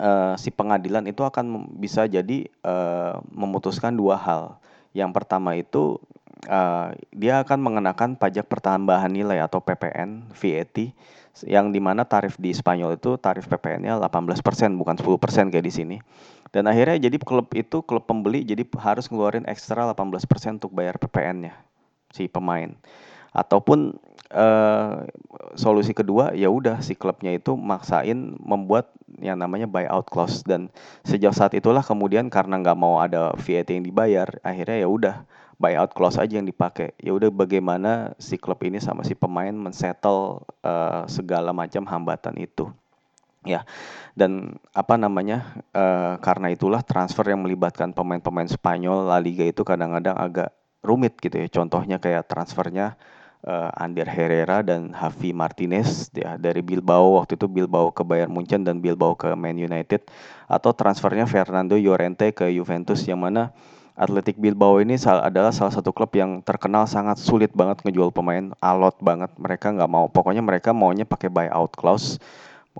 eh, 0.00 0.34
si 0.36 0.52
pengadilan 0.52 1.08
itu 1.08 1.24
akan 1.24 1.76
bisa 1.80 2.04
jadi 2.04 2.48
eh, 2.48 3.14
memutuskan 3.32 3.96
dua 3.96 4.20
hal. 4.20 4.60
Yang 4.92 5.10
pertama 5.16 5.56
itu 5.56 6.00
eh, 6.44 6.88
dia 7.16 7.40
akan 7.40 7.58
mengenakan 7.60 8.16
pajak 8.20 8.48
pertambahan 8.48 9.12
nilai 9.12 9.40
atau 9.40 9.64
PPN 9.64 10.28
VAT 10.34 10.92
yang 11.46 11.70
di 11.72 11.78
mana 11.80 12.04
tarif 12.04 12.36
di 12.36 12.50
Spanyol 12.52 13.00
itu 13.00 13.16
tarif 13.16 13.46
PPN-nya 13.48 13.96
18% 14.02 14.42
bukan 14.76 14.98
10% 14.98 15.48
kayak 15.48 15.64
di 15.64 15.72
sini. 15.72 15.96
Dan 16.50 16.66
akhirnya 16.66 17.06
jadi 17.06 17.16
klub 17.22 17.54
itu 17.54 17.80
klub 17.86 18.04
pembeli 18.10 18.42
jadi 18.42 18.66
harus 18.82 19.06
ngeluarin 19.06 19.46
ekstra 19.46 19.86
18% 19.94 20.58
untuk 20.58 20.74
bayar 20.74 20.98
PPN-nya 20.98 21.69
si 22.10 22.26
pemain. 22.26 22.74
Ataupun 23.30 23.94
uh, 24.34 25.06
solusi 25.54 25.94
kedua 25.94 26.34
ya 26.34 26.50
udah 26.50 26.82
si 26.82 26.94
klubnya 26.98 27.34
itu 27.34 27.54
maksain 27.54 28.38
membuat 28.38 28.90
yang 29.18 29.38
namanya 29.38 29.66
buyout 29.66 30.06
clause. 30.10 30.42
Dan 30.46 30.70
sejak 31.06 31.34
saat 31.34 31.52
itulah 31.54 31.82
kemudian 31.82 32.30
karena 32.30 32.58
nggak 32.58 32.78
mau 32.78 32.98
ada 33.02 33.34
VAT 33.38 33.70
yang 33.70 33.84
dibayar 33.86 34.28
akhirnya 34.42 34.86
ya 34.86 34.88
udah 34.90 35.16
buyout 35.60 35.92
clause 35.92 36.18
aja 36.18 36.40
yang 36.40 36.46
dipakai. 36.46 36.94
Ya 36.98 37.14
udah 37.14 37.30
bagaimana 37.30 38.14
si 38.16 38.40
klub 38.40 38.58
ini 38.64 38.80
sama 38.80 39.06
si 39.06 39.14
pemain 39.14 39.52
mensettle 39.52 40.42
uh, 40.64 41.04
segala 41.06 41.54
macam 41.54 41.86
hambatan 41.86 42.34
itu. 42.40 42.70
Ya 43.40 43.64
dan 44.12 44.60
apa 44.76 45.00
namanya 45.00 45.64
uh, 45.72 46.20
karena 46.20 46.52
itulah 46.52 46.84
transfer 46.84 47.24
yang 47.24 47.40
melibatkan 47.40 47.94
pemain-pemain 47.96 48.44
Spanyol 48.44 49.08
La 49.08 49.16
Liga 49.16 49.48
itu 49.48 49.64
kadang-kadang 49.64 50.12
agak 50.12 50.52
rumit 50.80 51.16
gitu 51.20 51.36
ya. 51.36 51.48
Contohnya 51.48 52.00
kayak 52.00 52.28
transfernya 52.28 52.96
uh, 53.44 53.70
Ander 53.76 54.08
Herrera 54.08 54.60
dan 54.60 54.92
Javi 54.92 55.32
Martinez 55.32 56.12
ya 56.12 56.36
dari 56.36 56.60
Bilbao 56.60 57.20
waktu 57.20 57.36
itu 57.36 57.46
Bilbao 57.48 57.92
ke 57.92 58.04
Bayern 58.04 58.32
Munchen 58.32 58.64
dan 58.64 58.80
Bilbao 58.80 59.16
ke 59.16 59.32
Man 59.36 59.56
United 59.56 60.04
atau 60.48 60.70
transfernya 60.72 61.24
Fernando 61.24 61.76
Llorente 61.76 62.32
ke 62.32 62.48
Juventus 62.52 63.04
yang 63.08 63.22
mana 63.22 63.52
Athletic 64.00 64.40
Bilbao 64.40 64.80
ini 64.80 64.96
adalah 65.04 65.52
salah 65.52 65.76
satu 65.76 65.92
klub 65.92 66.08
yang 66.16 66.40
terkenal 66.40 66.88
sangat 66.88 67.20
sulit 67.20 67.52
banget 67.52 67.84
ngejual 67.84 68.08
pemain, 68.16 68.48
alot 68.64 68.96
banget. 68.96 69.28
Mereka 69.36 69.76
nggak 69.76 69.90
mau, 69.92 70.08
pokoknya 70.08 70.40
mereka 70.40 70.72
maunya 70.72 71.04
pakai 71.04 71.28
buyout 71.28 71.76
clause. 71.76 72.16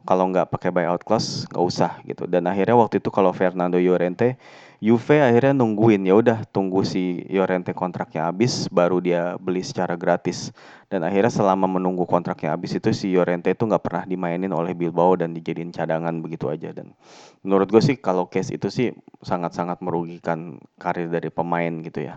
Kalau 0.08 0.32
nggak 0.32 0.48
pakai 0.48 0.72
buyout 0.72 1.04
clause, 1.04 1.44
nggak 1.52 1.60
usah 1.60 1.92
gitu. 2.08 2.24
Dan 2.24 2.48
akhirnya 2.48 2.72
waktu 2.72 3.04
itu 3.04 3.12
kalau 3.12 3.36
Fernando 3.36 3.76
Llorente 3.76 4.40
Juve 4.80 5.20
akhirnya 5.20 5.52
nungguin 5.60 6.08
ya 6.08 6.16
udah 6.16 6.48
tunggu 6.48 6.80
si 6.88 7.20
Llorente 7.28 7.76
kontraknya 7.76 8.32
habis 8.32 8.64
baru 8.72 8.96
dia 8.96 9.36
beli 9.36 9.60
secara 9.60 9.92
gratis. 9.92 10.56
Dan 10.88 11.04
akhirnya 11.04 11.28
selama 11.28 11.68
menunggu 11.68 12.08
kontraknya 12.08 12.56
habis 12.56 12.72
itu 12.72 12.88
si 12.96 13.12
Llorente 13.12 13.52
itu 13.52 13.68
nggak 13.68 13.84
pernah 13.84 14.08
dimainin 14.08 14.48
oleh 14.48 14.72
Bilbao 14.72 15.20
dan 15.20 15.36
dijadiin 15.36 15.68
cadangan 15.68 16.24
begitu 16.24 16.48
aja. 16.48 16.72
Dan 16.72 16.96
menurut 17.44 17.68
gue 17.68 17.84
sih 17.84 18.00
kalau 18.00 18.32
case 18.32 18.56
itu 18.56 18.72
sih 18.72 18.88
sangat-sangat 19.20 19.84
merugikan 19.84 20.56
karir 20.80 21.12
dari 21.12 21.28
pemain 21.28 21.84
gitu 21.84 22.00
ya. 22.00 22.16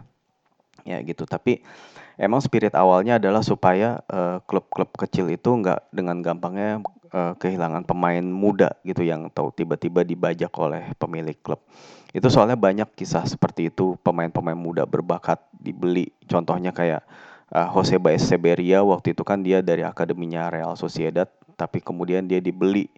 Ya 0.88 1.03
gitu 1.03 1.27
tapi 1.27 1.60
emang 2.15 2.39
spirit 2.39 2.79
awalnya 2.79 3.20
adalah 3.20 3.43
supaya 3.43 4.00
eh, 4.08 4.39
klub-klub 4.48 4.88
uh, 4.88 4.98
kecil 5.03 5.27
itu 5.32 5.51
nggak 5.51 5.91
dengan 5.91 6.24
gampangnya 6.24 6.79
uh, 7.13 7.34
kehilangan 7.38 7.86
pemain 7.86 8.25
muda 8.25 8.75
gitu 8.84 9.05
yang 9.05 9.29
tahu 9.29 9.53
tiba-tiba 9.53 10.01
dibajak 10.03 10.51
oleh 10.58 10.91
pemilik 10.98 11.38
klub 11.39 11.62
itu 12.13 12.29
soalnya 12.29 12.53
banyak 12.53 12.93
kisah 12.93 13.25
seperti 13.25 13.74
itu 13.74 13.98
pemain-pemain 14.05 14.53
muda 14.53 14.86
berbakat 14.86 15.41
dibeli. 15.50 16.13
Contohnya 16.29 16.70
kayak 16.70 17.01
uh, 17.50 17.67
Jose 17.74 17.98
Baez 17.98 18.22
Seberia 18.22 18.86
waktu 18.86 19.17
itu 19.17 19.25
kan 19.25 19.41
dia 19.41 19.65
dari 19.65 19.82
akademinya 19.82 20.53
Real 20.53 20.77
Sociedad 20.77 21.25
tapi 21.55 21.79
kemudian 21.79 22.25
dia 22.25 22.41
dibeli 22.43 22.89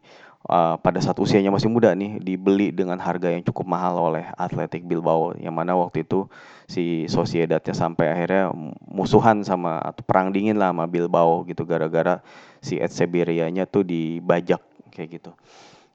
uh, 0.50 0.78
pada 0.80 1.02
saat 1.02 1.18
usianya 1.18 1.50
masih 1.50 1.70
muda 1.70 1.94
nih 1.94 2.22
dibeli 2.22 2.70
dengan 2.70 2.98
harga 3.02 3.30
yang 3.34 3.42
cukup 3.46 3.66
mahal 3.66 4.14
oleh 4.14 4.26
Athletic 4.38 4.86
Bilbao 4.86 5.34
yang 5.38 5.54
mana 5.54 5.74
waktu 5.78 6.06
itu 6.06 6.30
si 6.66 7.06
Sociedadnya 7.10 7.74
sampai 7.74 8.10
akhirnya 8.14 8.54
musuhan 8.90 9.46
sama 9.46 9.82
atau 9.82 10.02
perang 10.06 10.34
dingin 10.34 10.58
lah 10.58 10.74
sama 10.74 10.86
Bilbao 10.90 11.46
gitu 11.46 11.66
gara-gara 11.66 12.22
si 12.62 12.82
Ed 12.82 12.94
Seberianya 12.94 13.70
tuh 13.70 13.86
dibajak 13.86 14.62
kayak 14.94 15.22
gitu. 15.22 15.32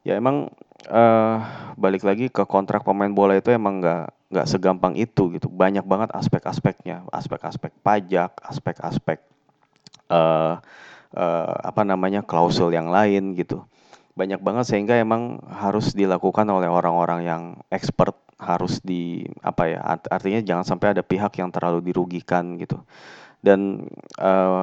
Ya 0.01 0.17
emang 0.17 0.49
uh, 0.89 1.37
balik 1.77 2.07
lagi 2.07 2.33
ke 2.33 2.47
kontrak 2.49 2.87
pemain 2.87 3.13
bola 3.13 3.37
itu 3.37 3.53
emang 3.53 3.85
nggak 3.85 4.33
nggak 4.33 4.47
segampang 4.49 4.95
itu 4.97 5.29
gitu. 5.37 5.51
Banyak 5.51 5.85
banget 5.85 6.15
aspek-aspeknya. 6.15 7.05
Aspek-aspek 7.11 7.75
pajak 7.85 8.33
aspek-aspek 8.41 9.19
uh, 10.09 10.63
uh, 11.15 11.55
apa 11.65 11.83
namanya 11.87 12.23
klausul 12.23 12.75
yang 12.75 12.91
lain 12.91 13.35
gitu. 13.39 13.65
Banyak 14.15 14.43
banget 14.43 14.65
sehingga 14.69 14.99
emang 14.99 15.41
harus 15.49 15.95
dilakukan 15.97 16.45
oleh 16.51 16.69
orang-orang 16.69 17.21
yang 17.25 17.43
expert 17.71 18.19
harus 18.41 18.81
di 18.81 19.29
apa 19.45 19.69
ya 19.69 19.81
artinya 20.09 20.41
jangan 20.41 20.65
sampai 20.65 20.97
ada 20.97 21.05
pihak 21.05 21.37
yang 21.39 21.49
terlalu 21.53 21.85
dirugikan 21.85 22.59
gitu. 22.59 22.83
Dan 23.41 23.89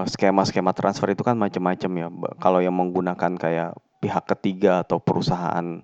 skema-skema 0.05 0.69
uh, 0.69 0.77
transfer 0.77 1.09
itu 1.09 1.25
kan 1.25 1.33
macam-macam 1.33 1.91
ya. 1.97 2.07
Kalau 2.37 2.61
yang 2.61 2.77
menggunakan 2.77 3.33
kayak 3.33 3.73
pihak 3.97 4.29
ketiga 4.37 4.85
atau 4.85 5.01
perusahaan 5.01 5.81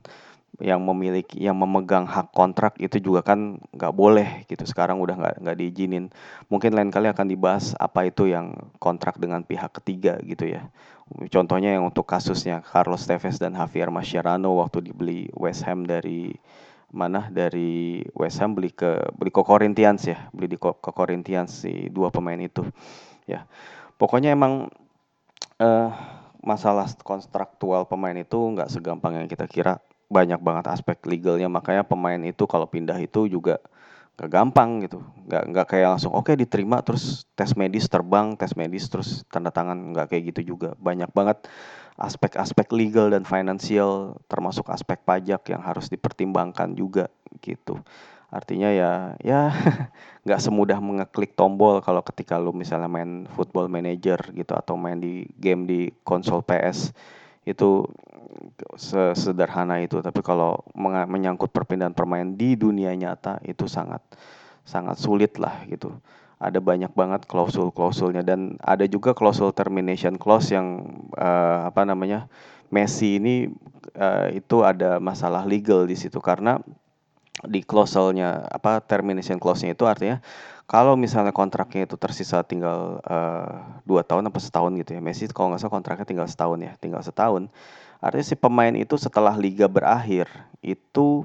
yang 0.62 0.86
memiliki 0.86 1.42
yang 1.42 1.58
memegang 1.58 2.06
hak 2.06 2.30
kontrak 2.30 2.78
itu 2.78 3.02
juga 3.02 3.26
kan 3.26 3.58
nggak 3.74 3.94
boleh 3.94 4.46
gitu 4.46 4.62
sekarang 4.70 5.02
udah 5.02 5.18
nggak 5.18 5.36
nggak 5.42 5.58
diizinin 5.58 6.14
mungkin 6.46 6.78
lain 6.78 6.94
kali 6.94 7.10
akan 7.10 7.26
dibahas 7.26 7.74
apa 7.82 8.06
itu 8.06 8.30
yang 8.30 8.54
kontrak 8.78 9.18
dengan 9.18 9.42
pihak 9.42 9.74
ketiga 9.82 10.22
gitu 10.22 10.46
ya 10.46 10.70
Contohnya 11.30 11.78
yang 11.78 11.92
untuk 11.92 12.08
kasusnya 12.08 12.64
Carlos 12.64 13.06
Tevez 13.06 13.38
dan 13.38 13.54
Javier 13.54 13.92
Mascherano 13.92 14.58
waktu 14.58 14.90
dibeli 14.90 15.30
West 15.36 15.62
Ham 15.68 15.86
dari 15.86 16.34
mana 16.94 17.28
dari 17.28 18.02
West 18.16 18.40
Ham 18.40 18.56
beli 18.56 18.72
ke 18.72 18.98
beli 19.14 19.30
ke 19.30 19.44
Corinthians 19.44 20.08
ya, 20.08 20.32
beli 20.32 20.56
di 20.56 20.58
ke 20.58 20.92
Corinthians 20.96 21.52
si 21.54 21.92
dua 21.92 22.10
pemain 22.10 22.40
itu. 22.40 22.66
Ya. 23.28 23.46
Pokoknya 24.00 24.34
emang 24.34 24.72
uh, 25.60 25.90
masalah 26.42 26.88
kontraktual 27.04 27.86
pemain 27.86 28.16
itu 28.16 28.40
nggak 28.40 28.72
segampang 28.72 29.20
yang 29.20 29.28
kita 29.30 29.46
kira. 29.46 29.84
Banyak 30.14 30.40
banget 30.46 30.66
aspek 30.70 31.02
legalnya. 31.10 31.50
Makanya 31.50 31.82
pemain 31.82 32.22
itu 32.22 32.46
kalau 32.46 32.70
pindah 32.70 33.02
itu 33.02 33.26
juga 33.26 33.58
gak 34.14 34.30
gampang 34.30 34.86
gitu. 34.86 35.02
Nggak 35.26 35.44
nggak 35.50 35.66
kayak 35.74 35.88
langsung 35.98 36.14
oke 36.14 36.30
okay, 36.30 36.36
diterima 36.38 36.86
terus 36.86 37.26
tes 37.34 37.58
medis 37.58 37.90
terbang 37.90 38.38
tes 38.38 38.54
medis 38.54 38.86
terus 38.86 39.26
tanda 39.34 39.50
tangan. 39.50 39.76
Nggak 39.92 40.14
kayak 40.14 40.24
gitu 40.34 40.54
juga. 40.54 40.78
Banyak 40.78 41.10
banget 41.10 41.50
aspek-aspek 41.98 42.70
legal 42.74 43.10
dan 43.14 43.26
finansial 43.26 44.18
termasuk 44.30 44.70
aspek 44.70 45.02
pajak 45.02 45.46
yang 45.50 45.62
harus 45.66 45.90
dipertimbangkan 45.90 46.78
juga 46.78 47.10
gitu. 47.42 47.82
Artinya 48.34 48.74
ya 48.74 48.92
ya 49.22 49.54
nggak 50.26 50.42
semudah 50.42 50.82
mengeklik 50.82 51.38
tombol 51.38 51.86
kalau 51.86 52.02
ketika 52.02 52.42
lu 52.42 52.50
misalnya 52.50 52.90
main 52.90 53.30
football 53.30 53.70
manager 53.70 54.18
gitu 54.34 54.58
atau 54.58 54.74
main 54.74 54.98
di 54.98 55.30
game 55.38 55.70
di 55.70 55.94
konsol 56.02 56.42
PS 56.42 56.90
itu 57.46 57.86
sesederhana 58.78 59.82
itu 59.82 60.00
tapi 60.00 60.20
kalau 60.26 60.62
menyangkut 61.10 61.50
perpindahan 61.54 61.96
pemain 61.96 62.26
di 62.26 62.58
dunia 62.58 62.94
nyata 62.94 63.40
itu 63.46 63.70
sangat 63.70 64.02
sangat 64.64 65.00
sulit 65.00 65.36
lah 65.40 65.64
gitu. 65.68 65.92
Ada 66.44 66.60
banyak 66.60 66.92
banget 66.92 67.24
klausul-klausulnya 67.24 68.20
dan 68.20 68.60
ada 68.60 68.84
juga 68.84 69.16
klausul 69.16 69.56
termination 69.56 70.20
clause 70.20 70.52
yang 70.52 70.84
uh, 71.16 71.72
apa 71.72 71.88
namanya 71.88 72.28
Messi 72.68 73.22
ini 73.22 73.48
uh, 73.96 74.28
itu 74.34 74.66
ada 74.66 75.00
masalah 75.00 75.48
legal 75.48 75.88
di 75.88 75.96
situ 75.96 76.20
karena 76.20 76.60
di 77.48 77.64
klausulnya 77.64 78.44
apa 78.50 78.84
termination 78.84 79.40
clause-nya 79.40 79.76
itu 79.76 79.84
artinya 79.88 80.20
kalau 80.64 80.96
misalnya 80.96 81.36
kontraknya 81.36 81.84
itu 81.84 82.00
tersisa 82.00 82.40
tinggal 82.42 83.04
uh, 83.04 83.84
dua 83.84 84.02
tahun 84.02 84.32
atau 84.32 84.40
setahun 84.40 84.72
gitu 84.80 84.96
ya 84.96 85.02
Messi 85.04 85.28
kalau 85.32 85.52
nggak 85.52 85.62
salah 85.64 85.76
kontraknya 85.76 86.08
tinggal 86.08 86.28
setahun 86.28 86.60
ya 86.64 86.72
tinggal 86.80 87.04
setahun 87.04 87.52
artinya 88.04 88.28
si 88.28 88.36
pemain 88.36 88.76
itu 88.76 89.00
setelah 89.00 89.32
liga 89.40 89.72
berakhir 89.72 90.28
itu 90.60 91.24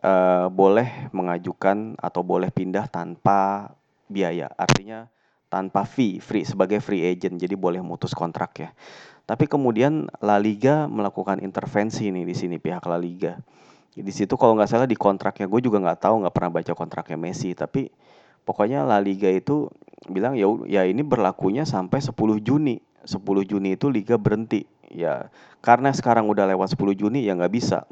uh, 0.00 0.48
boleh 0.48 1.12
mengajukan 1.12 2.00
atau 2.00 2.24
boleh 2.24 2.48
pindah 2.48 2.88
tanpa 2.88 3.70
biaya. 4.08 4.48
Artinya 4.56 5.12
tanpa 5.52 5.84
fee 5.84 6.18
free 6.18 6.48
sebagai 6.48 6.80
free 6.80 7.04
agent 7.04 7.36
jadi 7.36 7.52
boleh 7.54 7.84
mutus 7.84 8.16
kontrak 8.16 8.56
ya. 8.56 8.70
Tapi 9.24 9.48
kemudian 9.48 10.08
La 10.20 10.36
Liga 10.36 10.84
melakukan 10.88 11.40
intervensi 11.40 12.12
nih 12.12 12.24
di 12.24 12.34
sini 12.36 12.56
pihak 12.60 12.84
La 12.88 13.00
Liga. 13.00 13.36
Di 13.94 14.12
situ 14.12 14.34
kalau 14.34 14.58
nggak 14.58 14.68
salah 14.68 14.88
di 14.90 14.98
kontraknya 14.98 15.46
gue 15.46 15.60
juga 15.62 15.78
nggak 15.78 16.00
tahu 16.08 16.14
nggak 16.24 16.34
pernah 16.34 16.50
baca 16.50 16.72
kontraknya 16.74 17.14
Messi 17.20 17.54
tapi 17.54 17.86
pokoknya 18.42 18.82
La 18.82 18.98
Liga 18.98 19.30
itu 19.30 19.70
bilang 20.10 20.34
ya 20.34 20.50
ya 20.66 20.82
ini 20.84 21.00
berlakunya 21.00 21.64
sampai 21.64 22.02
10 22.02 22.12
Juni 22.42 22.82
10 23.04 23.20
Juni 23.44 23.76
itu 23.76 23.86
liga 23.92 24.16
berhenti. 24.18 24.66
Ya 24.90 25.28
karena 25.64 25.90
sekarang 25.92 26.28
udah 26.28 26.44
lewat 26.48 26.76
10 26.76 26.96
Juni 26.96 27.24
ya 27.24 27.36
nggak 27.36 27.54
bisa. 27.54 27.88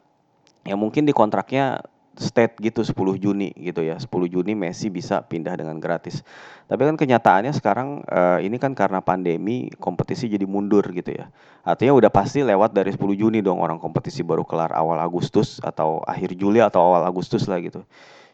Ya 0.62 0.78
mungkin 0.78 1.08
di 1.08 1.14
kontraknya 1.16 1.82
state 2.12 2.60
gitu 2.60 2.84
10 2.84 3.16
Juni 3.16 3.56
gitu 3.56 3.80
ya. 3.80 3.96
10 3.96 4.08
Juni 4.28 4.52
Messi 4.52 4.92
bisa 4.92 5.24
pindah 5.24 5.56
dengan 5.56 5.80
gratis. 5.80 6.20
Tapi 6.68 6.84
kan 6.84 6.96
kenyataannya 6.96 7.52
sekarang 7.56 8.04
uh, 8.04 8.38
ini 8.44 8.60
kan 8.60 8.76
karena 8.76 9.00
pandemi 9.00 9.72
kompetisi 9.80 10.28
jadi 10.28 10.44
mundur 10.44 10.84
gitu 10.92 11.12
ya. 11.16 11.32
Artinya 11.64 11.96
udah 11.96 12.10
pasti 12.12 12.44
lewat 12.44 12.76
dari 12.76 12.92
10 12.92 13.00
Juni 13.16 13.40
dong 13.40 13.64
orang 13.64 13.80
kompetisi 13.80 14.20
baru 14.20 14.44
kelar 14.44 14.72
awal 14.76 15.00
Agustus 15.00 15.60
atau 15.64 16.04
akhir 16.04 16.36
Juli 16.36 16.60
atau 16.60 16.92
awal 16.92 17.08
Agustus 17.08 17.48
lah 17.48 17.58
gitu. 17.64 17.82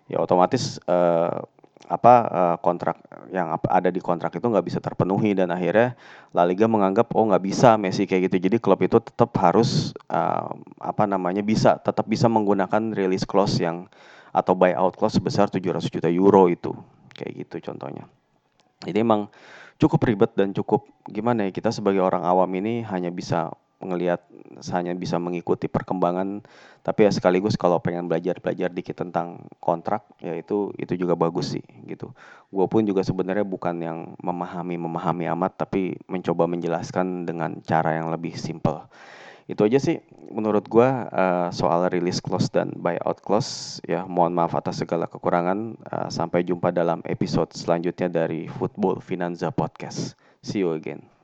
Ya 0.09 0.19
otomatis 0.19 0.81
uh, 0.89 1.45
apa 1.87 2.15
uh, 2.27 2.57
kontrak 2.59 2.99
yang 3.31 3.55
ada 3.55 3.89
di 3.95 4.03
kontrak 4.03 4.35
itu 4.35 4.43
nggak 4.43 4.67
bisa 4.67 4.83
terpenuhi 4.83 5.39
dan 5.39 5.55
akhirnya 5.55 5.95
La 6.35 6.43
Liga 6.43 6.67
menganggap 6.67 7.15
oh 7.15 7.31
nggak 7.31 7.45
bisa 7.47 7.79
Messi 7.79 8.05
kayak 8.05 8.29
gitu. 8.29 8.51
Jadi 8.51 8.57
klub 8.59 8.83
itu 8.83 8.99
tetap 8.99 9.31
harus 9.39 9.95
uh, 10.11 10.51
apa 10.83 11.07
namanya 11.07 11.41
bisa 11.47 11.79
tetap 11.79 12.11
bisa 12.11 12.27
menggunakan 12.27 12.91
release 12.91 13.23
clause 13.23 13.63
yang 13.63 13.87
atau 14.35 14.59
buyout 14.59 14.99
clause 14.99 15.17
sebesar 15.17 15.49
700 15.49 15.87
juta 15.89 16.11
euro 16.11 16.51
itu 16.51 16.75
kayak 17.15 17.47
gitu 17.47 17.71
contohnya. 17.71 18.05
Jadi 18.83 18.99
emang 18.99 19.31
cukup 19.79 20.03
ribet 20.03 20.35
dan 20.35 20.51
cukup 20.51 20.91
gimana 21.07 21.47
ya 21.47 21.51
kita 21.55 21.71
sebagai 21.71 22.03
orang 22.03 22.27
awam 22.27 22.51
ini 22.59 22.83
hanya 22.83 23.15
bisa 23.15 23.55
ngelihat 23.79 24.27
hanya 24.75 24.91
bisa 24.99 25.23
mengikuti 25.23 25.71
perkembangan 25.71 26.43
tapi 26.83 27.07
ya 27.07 27.11
sekaligus 27.15 27.55
kalau 27.55 27.79
pengen 27.79 28.11
belajar 28.11 28.43
belajar 28.43 28.73
dikit 28.75 28.99
tentang 28.99 29.47
kontrak 29.63 30.03
ya 30.19 30.35
itu 30.35 30.75
itu 30.81 30.99
juga 30.99 31.15
bagus 31.15 31.55
sih 31.55 31.65
gitu. 31.87 32.11
Gue 32.51 32.67
pun 32.67 32.83
juga 32.83 33.05
sebenarnya 33.07 33.47
bukan 33.47 33.77
yang 33.79 33.99
memahami 34.19 34.81
memahami 34.81 35.31
amat 35.37 35.69
tapi 35.69 35.95
mencoba 36.11 36.51
menjelaskan 36.51 37.29
dengan 37.29 37.61
cara 37.63 37.95
yang 37.95 38.11
lebih 38.11 38.35
simple. 38.35 38.89
Itu 39.49 39.65
aja 39.65 39.79
sih 39.81 40.03
menurut 40.29 40.67
gue 40.69 40.89
uh, 40.89 41.49
soal 41.55 41.89
release 41.89 42.21
clause 42.21 42.53
dan 42.53 42.75
buyout 42.77 43.23
clause 43.25 43.81
ya 43.87 44.05
mohon 44.05 44.35
maaf 44.35 44.57
atas 44.59 44.83
segala 44.83 45.07
kekurangan. 45.07 45.79
Uh, 45.87 46.09
sampai 46.09 46.43
jumpa 46.43 46.75
dalam 46.75 47.05
episode 47.07 47.53
selanjutnya 47.55 48.11
dari 48.11 48.49
Football 48.49 49.05
Finanza 49.05 49.53
Podcast. 49.55 50.19
See 50.43 50.65
you 50.65 50.73
again 50.73 51.18